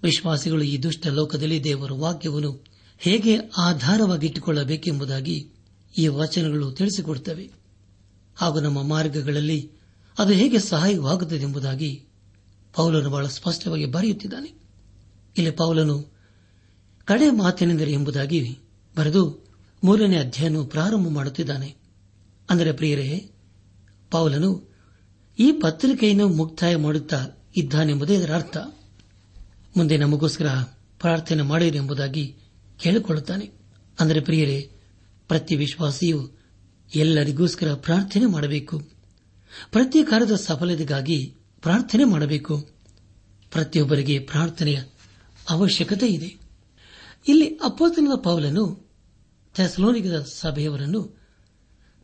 [0.04, 2.66] ವಿಶ್ವಾಸಿಗಳು ಈ ದುಷ್ಟ ಲೋಕದಲ್ಲಿ ದೇವರ ವಾಕ್ಯವನ್ನು
[2.98, 5.50] ಹೇಗೆ ಆಧಾರವಾಗಿಟ್ಟುಕೊಳ್ಳಬೇಕೆಂಬುದಾಗಿ
[5.98, 7.52] ಈ ವಚನಗಳು ತಿಳಿಸಿಕೊಡುತ್ತವೆ.
[8.36, 9.72] ಹಾಗೂ ನಮ್ಮ ಮಾರ್ಗಗಳಲ್ಲಿ
[10.20, 12.06] ಅದು ಹೇಗೆ ಸಹಾಯವಾಗುತ್ತದೆ ಎಂಬುದಾಗಿ
[12.74, 14.54] ಪೌಲನು ಬಹಳ ಸ್ಪಷ್ಟವಾಗಿ ಬರೆಯುತ್ತಿದ್ದಾನೆ.
[15.38, 16.14] ಇಲ್ಲಿ ಪೌಲನು
[17.06, 18.60] ಕಡೆ ಮಾತಿನೆಂದರೆ ಎಂಬುದಾಗಿ
[18.98, 19.43] ಬರೆದು
[19.84, 21.76] ಮೂರನೇ ಅಧ್ಯಯನ ಪ್ರಾರಂಭ ಮಾಡುತ್ತಿದ್ದಾನೆ.
[22.50, 23.32] ಅಂದರೆ ಪ್ರಿಯರೇ,
[24.12, 24.74] ಪೌಲನು
[25.39, 28.58] ಈ ಪತ್ರಿಕೆಯನ್ನು ಮುಕ್ತಾಯ ಮಾಡುತ್ತಾ ಇದ್ದಾನೆಂಬುದೇ ಇದರ ಅರ್ಥ.
[29.78, 30.48] ಮುಂದೆ ನಮಗೋಸ್ಕರ
[31.00, 32.36] ಪ್ರಾರ್ಥನೆ ಮಾಡಿರಿ ಎಂಬುದಾಗಿ
[32.80, 33.52] ಕೇಳಿಕೊಳ್ಳುತ್ತಾನೆ.
[34.00, 34.72] ಅಂದರೆ ಪ್ರಿಯರೇ,
[35.28, 36.32] ಪ್ರತಿ ವಿಶ್ವಾಸಿಯು
[36.96, 38.80] ಎಲ್ಲರಿಗೋಸ್ಕರ ಪ್ರಾರ್ಥನೆ ಮಾಡಬೇಕು.
[39.72, 42.69] ಪ್ರತಿ ಕಾರ್ಯದ ಸಫಲತೆಗಾಗಿ ಪ್ರಾರ್ಥನೆ ಮಾಡಬೇಕು.
[43.52, 44.82] ಪ್ರತಿಯೊಬ್ಬರಿಗೆ ಪ್ರಾರ್ಥನೆಯ
[45.50, 46.38] ಅವಶ್ಯಕತೆ ಇದೆ.
[47.28, 48.83] ಇಲ್ಲಿ ಅಪ್ಪೋತನದ ಪೌಲನು
[49.56, 51.24] ಥೆಸಲೋನಿಗದ ಸಭೆಯವರನ್ನು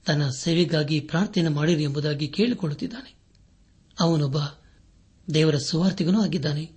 [0.05, 3.15] ತನ್ನ ಸೇವೆಗಾಗಿ ಪ್ರಾರ್ಥನೆ ಮಾಡಿರಿ ಎಂಬುದಾಗಿ ಕೇಳಿಕೊಳ್ಳುತ್ತಿದ್ದಾನೆ.
[3.99, 4.37] ಅವನೊಬ್ಬ
[5.33, 6.71] ದೇವರ ಸುವಾರ್ಥಿಗನೂ ಆಗಿದ್ದಾನೆ.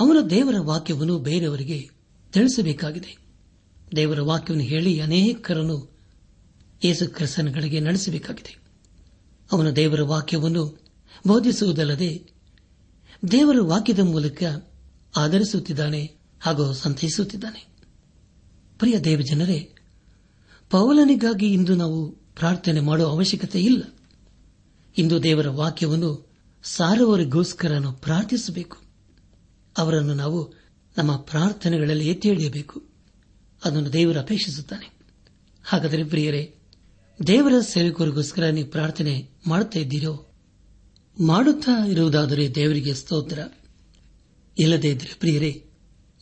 [0.00, 1.90] ಅವನ ದೇವರ ವಾಕ್ಯವನ್ನು ಬೇರೆಯವರಿಗೆ
[2.32, 3.16] ತಿಳಿಸಬೇಕಾಗಿದೆ.
[3.96, 5.96] ದೇವರ ವಾಕ್ಯವನ್ನು ಹೇಳಿ ಅನೇಕರನ್ನು
[6.84, 8.56] ಯೇಸು ಕ್ರಿಸ್ತನಗಳಿಗೆ ನಡೆಸಬೇಕಾಗಿದೆ.
[9.52, 10.80] ಅವನ ದೇವರ ವಾಕ್ಯವನ್ನು
[11.26, 12.30] ಬೋಧಿಸುವುದಲ್ಲದೆ
[13.30, 14.42] ದೇವರ ವಾಕ್ಯದ ಮೂಲಕ
[15.16, 17.66] ಆಧರಿಸುತ್ತಿದ್ದಾನೆ ಹಾಗೂ ಸಂತೈಸುತ್ತಿದ್ದಾನೆ.
[18.78, 19.72] ಪ್ರಿಯ ದೇವಜನರೇ
[20.70, 23.82] ಪೌಲನಿಗಾಗಿ ಇಂದು ನಾವು ಪ್ರಾರ್ಥನೆ ಮಾಡುವ ಅವಶ್ಯಕತೆ ಇಲ್ಲ.
[24.98, 26.28] ಇಂದು ದೇವರ ವಾಕ್ಯವನ್ನು
[26.64, 28.78] ಸಾರುವವರಿಗೋಸ್ಕರ ಪ್ರಾರ್ಥಿಸಬೇಕು.
[29.78, 30.54] ಅವರನ್ನು ನಾವು
[30.98, 32.82] ನಮ್ಮ ಪ್ರಾರ್ಥನೆಗಳಲ್ಲಿ ಎತ್ತಿ ಹಿಡಿಯಬೇಕು
[33.64, 34.96] ಅದನ್ನು ದೇವರು ಅಪೇಕ್ಷಿಸುತ್ತಾನೆ.
[35.64, 36.54] ಹಾಗಾದರೆ ಪ್ರಿಯರೇ,
[37.26, 40.32] ದೇವರ ಸೇವಕರಿಗೋಸ್ಕರ ನೀವು ಪ್ರಾರ್ಥನೆ ಮಾಡುತ್ತಾ ಇದ್ದೀರೋ?
[41.20, 43.38] ಮಾಡುತ್ತಾ ಇರುವುದಾದರೆ ದೇವರಿಗೆ ಸ್ತೋತ್ರ.
[44.58, 45.64] ಇಲ್ಲದೇ ಇದ್ದರೆ ಪ್ರಿಯರೇ,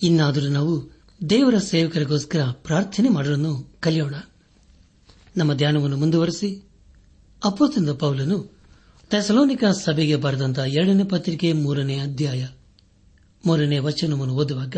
[0.02, 4.14] ಇನ್ನಾದರೂ ನಾವು ದೇವರ ಸೇವಕರಿಗೋಸ್ಕರ ಪ್ರಾರ್ಥನೆ ಮಾಡಲು ಕಲಿಯೋಣ.
[5.36, 6.62] ನಮ್ಮ ಧ್ಯಾನವನ್ನು ಮುಂದುವರೆಸಿ
[7.44, 8.54] ಅಪ್ಪೋತಂದ ಪೌಲನು
[9.10, 12.48] ತೆಸಲೋನಿಕ ಸಭೆಗೆ ಬರೆದಂತಹ ಎರಡನೇ ಪತ್ರಿಕೆ ಮೂರನೇ ಅಧ್ಯಾಯ
[13.46, 14.76] ಮೂರನೇ ವಚನವನ್ನು ಓದುವಾಗ,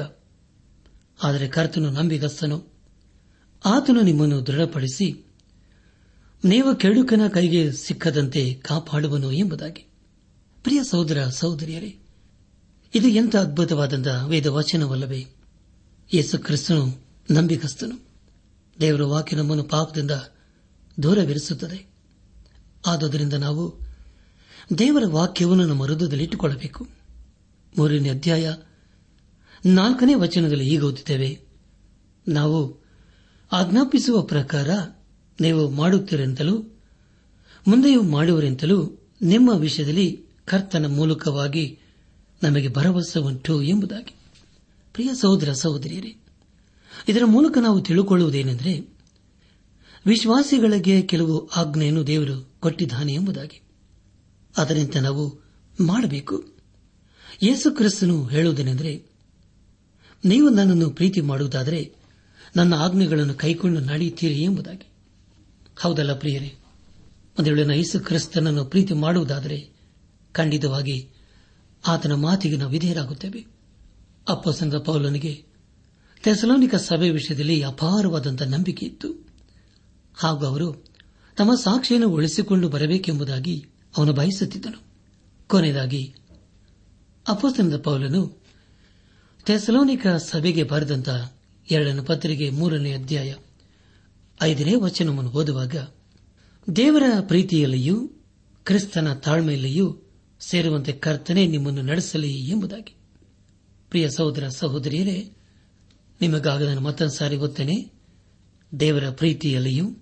[1.23, 2.73] ಆದರೆ ಕರ್ತನು ನಂಬಿಗಸ್ತನು.
[3.65, 5.27] ಆತನು ನಿಮ್ಮನ್ನು ದೃಢಪಡಿಸಿ,
[6.45, 9.87] ನೀವು ಕೆಡುಕನ ಕೈಗೆ ಸಿಕ್ಕದಂತೆ ಕಾಪಾಡುವನು ಎಂಬುದಾಗಿ.
[10.63, 11.99] ಪ್ರಿಯ ಸಹೋದರ ಸಹೋದರಿಯರೇ,
[12.95, 15.27] ಇದು ಎಂಥ ಅದ್ಭುತವಾದಂತಹ ವೇದ ವಚನವಲ್ಲವೇ
[16.15, 18.07] ಯೇಸು ಕ್ರಿಸ್ತನು ನಂಬಿಗಸ್ತನು.
[18.81, 20.11] ದೇವರ ವಾಕ್ಯ ನಮ್ಮನ್ನು ಪಾಪದಿಂದ
[21.03, 21.87] ದೂರವಿರಿಸುತ್ತದೆ.
[22.87, 23.87] ಆದುದರಿಂದ ನಾವು
[24.79, 26.89] ದೇವರ ವಾಕ್ಯವನ್ನು ನಮ್ಮ ಹೃದಯದಲ್ಲಿಟ್ಟುಕೊಳ್ಳಬೇಕು
[27.79, 28.55] ಮೂರನೇ ಅಧ್ಯಾಯ
[29.67, 31.41] ನಾಲ್ಕನೇ ವಚನದಲ್ಲಿ ಈಗ ಓದಿದ್ದೇವೆ
[32.29, 32.85] ನಾವು
[33.53, 34.71] ಆಜ್ಞಾಪಿಸುವ ಪ್ರಕಾರ
[35.41, 36.63] ನೀವು ಮಾಡುತ್ತೀರೆಂತಲೂ,
[37.69, 41.79] ಮುಂದೆಯೂ ಮಾಡುವರೆಂತಲೂ ನಿಮ್ಮ ವಿಷಯದಲ್ಲಿ ಕರ್ತನ ಮೂಲಕವಾಗಿ
[42.43, 44.15] ನಮಗೆ ಭರವಸೆ ಉಂಟು ಎಂಬುದಾಗಿ.
[44.93, 46.17] ಪ್ರಿಯ ಸಹೋದರ ಸಹೋದರಿಯರೇ,
[47.09, 48.96] ಇದರ ಮೂಲಕ ನಾವು ತಿಳುಕೊಳ್ಳುವುದೇನೆಂದರೆ
[50.07, 53.63] ವಿಶ್ವಾಸಿಗಳಿಗೆ ಕೆಲವು ಆಜ್ಞೆಯನ್ನು ದೇವರು ಕೊಟ್ಟಿದ್ದಾನೆ ಎಂಬುದಾಗಿ.
[54.57, 55.41] ಅದರಿಂದ ನಾವು
[55.81, 56.45] ಮಾಡಬೇಕು.
[57.43, 59.05] ಯೇಸು ಕ್ರಿಸ್ತನು ಹೇಳುವುದೇನೆಂದರೆ,
[60.25, 61.93] ನೀವು ನನ್ನನ್ನು ಪ್ರೀತಿ ಮಾಡುವುದಾದರೆ
[62.57, 64.89] ನನ್ನ ಆಜ್ಞೆಗಳನ್ನು ಕೈಕೊಂಡು ನಡೆಯುತ್ತೀರಿ ಎಂಬುದಾಗಿ.
[65.79, 66.55] ಹೌದಲ್ಲ ಪ್ರಿಯರೇ?
[67.39, 69.71] ಒಂದು ವೇಳೆ ಯೇಸು ಕ್ರಿಸ್ತನನ್ನು ಪ್ರೀತಿ ಮಾಡುವುದಾದರೆ
[70.33, 71.11] ಖಂಡಿತವಾಗಿ
[71.87, 73.47] ಆತನ ಮಾತಿಗೆ ನಾವು ವಿಧೇಯರಾಗುತ್ತೇವೆ.
[74.29, 75.45] ಅಪ್ಪಸಂಗ ಪೌಲನಿಗೆ
[76.23, 79.26] ತೆಸಲೋನಿಕ ಸಭೆ ವಿಷಯದಲ್ಲಿ ಅಪಾರವಾದಂತಹ ನಂಬಿಕೆ ಇತ್ತು.
[80.17, 80.73] ಹಾಗೂ ಅವರು
[81.37, 84.83] ತಮ್ಮ ಸಾಕ್ಷಿಯನ್ನು ಉಳಿಸಿಕೊಂಡು ಬರಬೇಕೆಂಬುದಾಗಿ ಅವನು ಬಯಸುತ್ತಿದ್ದನು.
[85.47, 86.15] ಕೊನೆಯದಾಗಿ
[87.29, 88.43] ಅಪೋಸ್ತನದ ಪೌಲನು
[89.45, 91.37] ಥೆಸಲೋನಿಕ ಸಭೆಗೆ ಬರೆದಂತಹ
[91.71, 93.35] ಎರಡನೇ ಪತ್ರಿಕೆ ಮೂರನೇ ಅಧ್ಯಾಯ
[94.43, 95.77] ಐದನೇ ವಚನವನ್ನು ಓದುವಾಗ,
[96.77, 98.11] ದೇವರ ಪ್ರೀತಿಯಲ್ಲಿಯೂ
[98.65, 100.03] ಕ್ರಿಸ್ತನ ತಾಳ್ಮೆಯಲ್ಲಿಯೂ
[100.41, 102.95] ಸೇರುವಂತೆ ಕರ್ತನೆ ನಿಮ್ಮನ್ನು ನಡೆಸಲಿ ಎಂಬುದಾಗಿ.
[103.91, 105.33] ಪ್ರಿಯ ಸಹೋದರ ಸಹೋದರಿಯರೇ
[106.21, 107.93] ನಿಮಗಾಗ ನಾನು ಮತ್ತೊಂದು ಸಾರಿ ಗೊತ್ತೇನೆ,
[108.81, 109.97] ದೇವರ ಪ್ರೀತಿಯಲ್ಲಿಯೂ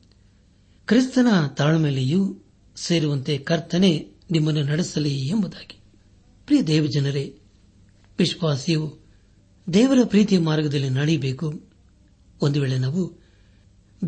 [0.86, 2.42] ಕ್ರಿಸ್ತನ ತಾಳ್ಮೆಯಲ್ಲಿಯೂ
[2.76, 5.78] ಸೇರುವಂತೆ ಕರ್ತನೆ ನಿಮ್ಮನ್ನು ನಡೆಸಲಿ ಎಂಬುದಾಗಿ.
[6.46, 7.38] ಪ್ರಿಯ ದೇವಜನರೇ,
[8.18, 8.98] ವಿಶ್ವಾಸಿಯು,
[9.72, 11.62] ದೇವರ ಪ್ರೀತಿಯ ಮಾರ್ಗದಲ್ಲಿ ನಡೆಯಬೇಕು.
[12.42, 13.20] ಒಂದು ವೇಳೆ ನಾವು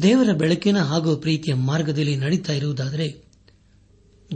[0.02, 3.24] ದೇವರ ಬೆಳಕಿನ ಹಾಗೂ ಪ್ರೀತಿಯ ಮಾರ್ಗದಲ್ಲಿ ನಡೀತಾ ಇರುವುದಾದರೆ,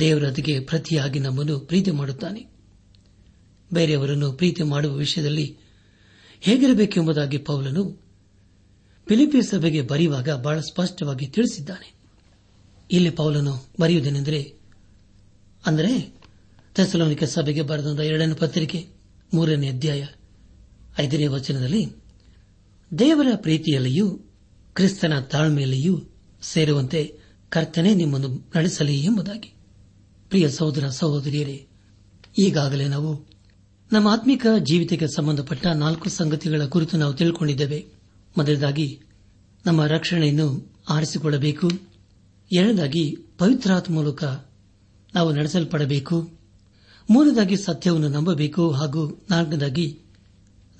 [0.00, 2.46] ದೇವರ ಅದಕ್ಕೆ ಪ್ರತಿಯಾಗಿ ನಮ್ಮನ್ನು ಪ್ರೀತಿ ಮಾಡುತ್ತಾನೆ.
[3.72, 5.58] ಬೇರೆಯವರನ್ನು ಪ್ರೀತಿ ಮಾಡುವ ವಿಷಯದಲ್ಲಿ
[6.40, 8.02] ಹೇಗಿರಬೇಕೆಂಬುದಾಗಿ ಪೌಲನು
[9.08, 11.99] ಫಿಲಿಪಿ ಸಭೆಗೆ ಬರೆಯುವಾಗ ಬಹಳ ಸ್ಪಷ್ಟವಾಗಿ ತಿಳಿಸಿದ್ದಾನೆ.
[12.90, 14.54] ಇಲ್ಲಿ ಪೌಲನು ಬರೆಯುವುದೇನೆಂದರೆ,
[15.66, 16.14] ಅಂದರೆ
[16.74, 18.86] ತೆಸಲೋನಿಕ ಸಭೆಗೆ ಬರೆದ ಎರಡನೇ ಪತ್ರಿಕೆ,
[19.34, 20.06] ಮೂರನೇ ಅಧ್ಯಾಯ,
[20.98, 21.92] ಐದನೇ ವಚನದಲ್ಲಿ,
[22.98, 24.20] ದೇವರ ಪ್ರೀತಿಯಲ್ಲಿಯೂ
[24.74, 26.02] ಕ್ರಿಸ್ತನ ತಾಳ್ಮೆಯಲ್ಲಿಯೂ
[26.42, 29.52] ಸೇರುವಂತೆ ಕರ್ತನೆ ನಿಮ್ಮನ್ನು ನಡೆಸಲಿ ಎಂಬುದಾಗಿ.
[30.28, 31.66] ಪ್ರಿಯ ಸಹೋದರ ಸಹೋದರಿಯರೇ,
[32.38, 33.30] ಈಗಾಗಲೇ ನಾವು
[33.92, 37.86] ನಮ್ಮ ಆತ್ಮಿಕ ಜೀವಿತಕ್ಕೆ ಸಂಬಂಧಪಟ್ಟ ನಾಲ್ಕು ಸಂಗತಿಗಳ ಕುರಿತು ನಾವು ತಿಳ್ಕೊಂಡಿದ್ದೇವೆ.
[38.38, 39.00] ಮೊದಲದಾಗಿ
[39.66, 41.89] ನಮ್ಮ ರಕ್ಷಣೆಯನ್ನು ಆರಿಸಿಕೊಳ್ಳಬೇಕು.
[42.52, 44.24] ಎರಡನೇದಾಗಿ ಪವಿತ್ರಾತ್ ಮೂಲಕ
[45.14, 46.30] ನಾವು ನಡೆಸಲ್ಪಡಬೇಕು.
[47.10, 50.00] ಮೂರನೇದಾಗಿ ಸತ್ಯವನ್ನು ನಂಬಬೇಕು ಹಾಗೂ ನಾಲ್ಕನೇದಾಗಿ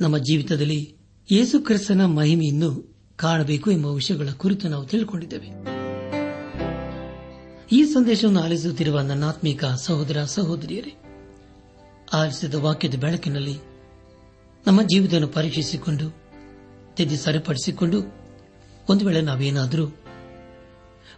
[0.01, 0.95] ನಮ್ಮ ಜೀವಿತದಲ್ಲಿ
[1.33, 5.81] ಯೇಸು ಕ್ರಿಸ್ತನ ಮಹಿಮೆಯನ್ನು ಕಾಣಬೇಕು ಎಂಬ ವಿಷಯಗಳ ಕುರಿತು ನಾವು ತಿಳಿದುಕೊಂಡಿದ್ದೇವೆ
[7.73, 10.95] ಈ ಸಂದೇಶವನ್ನು ಆಲಿಸುತ್ತಿರುವ ನನ್ನಾತ್ಮೀಕ ಸಹೋದರ ಸಹೋದರಿಯರೇ,
[12.13, 13.59] ಆಲಿಸಿದ ವಾಕ್ಯದ ಬೆಳಕಿನಲ್ಲಿ
[14.67, 16.17] ನಮ್ಮ ಜೀವಿತವನ್ನು ಪರೀಕ್ಷಿಸಿಕೊಂಡು,
[16.97, 18.03] ತಿದ್ದಿ ಸರಿಪಡಿಸಿಕೊಂಡು
[18.89, 20.00] ಒಂದು ವೇಳೆ ನಾವೇನಾದರೂ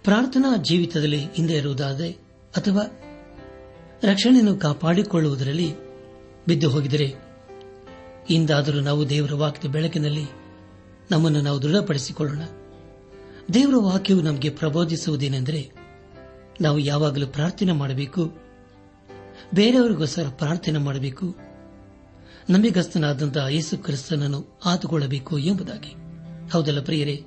[0.04, 2.10] ಪ್ರಾರ್ಥನಾ ಜೀವಿತದಲ್ಲಿ ಹಿಂದೆ ಇರುವುದಾದರೆ
[2.56, 2.82] ಅಥವಾ
[4.02, 5.74] ರಕ್ಷಣೆಯನ್ನು ಕಾಪಾಡಿಕೊಳ್ಳುವುದರಲ್ಲಿ
[6.48, 7.14] ಬಿದ್ದು ಹೋಗಿದರೆ
[8.30, 10.24] ಇಂದಾದರೂ ನಾವು ದೇವರ ವಾಕ್ಯದ ಬೆಳಕಿನಲ್ಲಿ
[11.10, 12.42] ನಮ್ಮನ್ನು ನಾವು ದೃಢಪಡಿಸಿಕೊಳ್ಳೋಣ.
[13.54, 15.70] ದೇವರ ವಾಕ್ಯವು ನಮಗೆ ಪ್ರಬೋಧಿಸುವುದೇನೆಂದರೆ,
[16.60, 18.32] ನಾವು ಯಾವಾಗಲೂ ಪ್ರಾರ್ಥನೆ ಮಾಡಬೇಕು,
[19.54, 21.36] ಬೇರೆಯವರಿಗೋಸ್ಕರ ಪ್ರಾರ್ಥನೆ ಮಾಡಬೇಕು,
[22.50, 25.94] ನಂಬಿಗಸ್ತನಾದಂತಹ ಯೇಸು ಕ್ರಿಸ್ತನನ್ನು ಆತುಕೊಳ್ಳಬೇಕು ಎಂಬುದಾಗಿ.
[26.50, 27.24] ಹೌದಲ್ಲ ಪ್ರಿಯರೇ,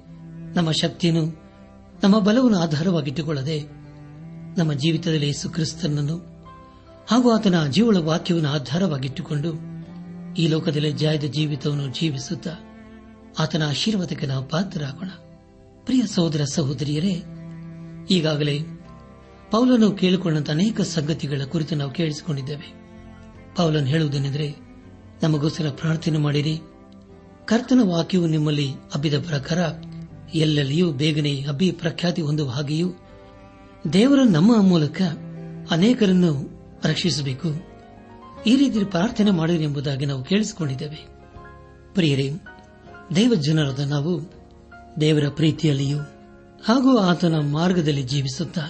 [0.55, 1.44] ನಮ್ಮ ಶಕ್ತಿಯನ್ನು
[2.03, 3.61] ನಮ್ಮ ಬಲವನ್ನು ಆಧಾರವಾಗಿಟ್ಟುಕೊಳ್ಳದೆ
[4.57, 6.17] ನಮ್ಮ ಜೀವಿತದಲ್ಲಿ ಯೇಸುಕ್ರಿಸ್ತನನ್ನು
[7.07, 9.75] ಹಾಗೂ ಆತನ ಜೀವಳ ವಾಕ್ಯವನ್ನು ಆಧಾರವಾಗಿಟ್ಟುಕೊಂಡು
[10.37, 12.47] ಈ ಲೋಕದಲ್ಲಿ ಜಾಯದ ಜೀವಿತವನ್ನು ಜೀವಿಸುತ್ತ
[13.39, 15.09] ಆತನ ಆಶೀರ್ವಾದಕ್ಕೆ ನಾವು ಪಾತ್ರರಾಗೋಣ.
[15.85, 17.23] ಪ್ರಿಯ ಸಹೋದರ ಸಹೋದರಿಯರೇ,
[18.09, 18.59] ಈಗಾಗಲೇ
[19.51, 22.73] ಪೌಲನು ಕೇಳಿಕೊಂಡಂತ ಅನೇಕ ಸಂಗತಿಗಳ ಕುರಿತು ನಾವು ಕೇಳಿಸಿಕೊಂಡಿದ್ದೇವೆ.
[23.57, 24.55] ಪೌಲನ್ ಹೇಳುವುದೇನೆಂದರೆ,
[25.23, 26.59] ನಮಗೋಸ್ಕರ ಪ್ರಾರ್ಥನೆ ಮಾಡಿರಿ.
[27.45, 29.59] ಕರ್ತನ ವಾಕ್ಯವು ನಿಮ್ಮಲ್ಲಿ ಹಬ್ಬಿದ ಪ್ರಕಾರ
[30.35, 32.93] ಎಲ್ಲೆಲ್ಲಿಯೂ ಬೇಗನೆ ಅಭಿ ಪ್ರಖ್ಯಾತಿ ಹೊಂದುವ ಹಾಗೆಯೂ
[33.93, 35.01] ದೇವರ ನಮ್ಮ ಮೂಲಕ
[35.71, 36.49] ಅನೇಕರನ್ನು
[36.85, 37.75] ರಕ್ಷಿಸಬೇಕು.
[38.47, 41.07] ಈ ರೀತಿ ಪ್ರಾರ್ಥನೆ ಎಂಬುದಾಗಿ ನಾವು ಕೇಳಿಸಿಕೊಂಡಿದ್ದೇವೆ.
[41.93, 42.31] ಪ್ರಿಯರೇ
[43.15, 44.21] ದೇವ ಜನರಾದ ನಾವು
[45.01, 45.99] ದೇವರ ಪ್ರೀತಿಯಲ್ಲಿಯೂ
[46.65, 48.61] ಹಾಗೂ ಆತನ ಮಾರ್ಗದಲ್ಲಿ ಜೀವಿಸುತ್ತಾ,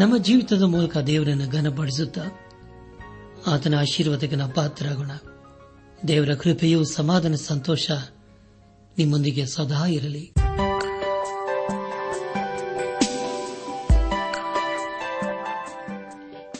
[0.00, 2.22] ನಮ್ಮ ಜೀವಿತದ ಮೂಲಕ ದೇವರನ್ನು ಘನಪಡಿಸುತ್ತಾ,
[3.46, 5.10] ಆತನ ಆಶೀರ್ವಾದಕ್ಕೆ ನಾವು ಪಾತ್ರರಾಗೋಣ.
[6.08, 7.90] ದೇವರ ಕೃಪೆಯೂ ಸಮಾಧಾನ ಸಂತೋಷ
[8.98, 10.32] ನಿಮ್ಮೊಂದಿಗೆ ಸದಾ ಇರಲಿ.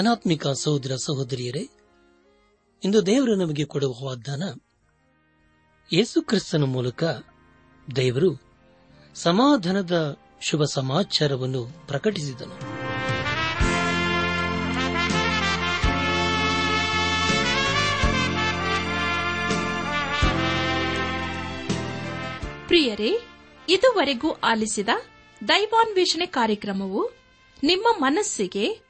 [0.00, 1.68] ಅನಾತ್ಮಿಕ ಸಹೋದರ ಸಹೋದರಿಯರೇ,
[2.84, 4.42] ಇಂದು ದೇವರು ನಮಗೆ ಕೊಡುವ ವಾಗ್ದಾನ,
[5.92, 7.04] ಯೇಸು ಕ್ರಿಸ್ತನ ಮೂಲಕ
[7.96, 8.42] ದೇವರು
[9.14, 12.56] ಸಮಾಧಾನದ ಶುಭ ಸಮಾಚಾರವನ್ನು ಪ್ರಕಟಿಸಿದನು.
[22.66, 23.20] ಪ್ರಿಯರೇ,
[23.68, 24.88] ಇದುವರೆಗೂ ಆಲಿಸಿದ
[25.48, 27.10] ದೈವಾನ್ವೇಷಣೆ ಕಾರ್ಯಕ್ರಮವು
[27.62, 28.89] ನಿಮ್ಮ ಮನಸ್ಸಿಗೆ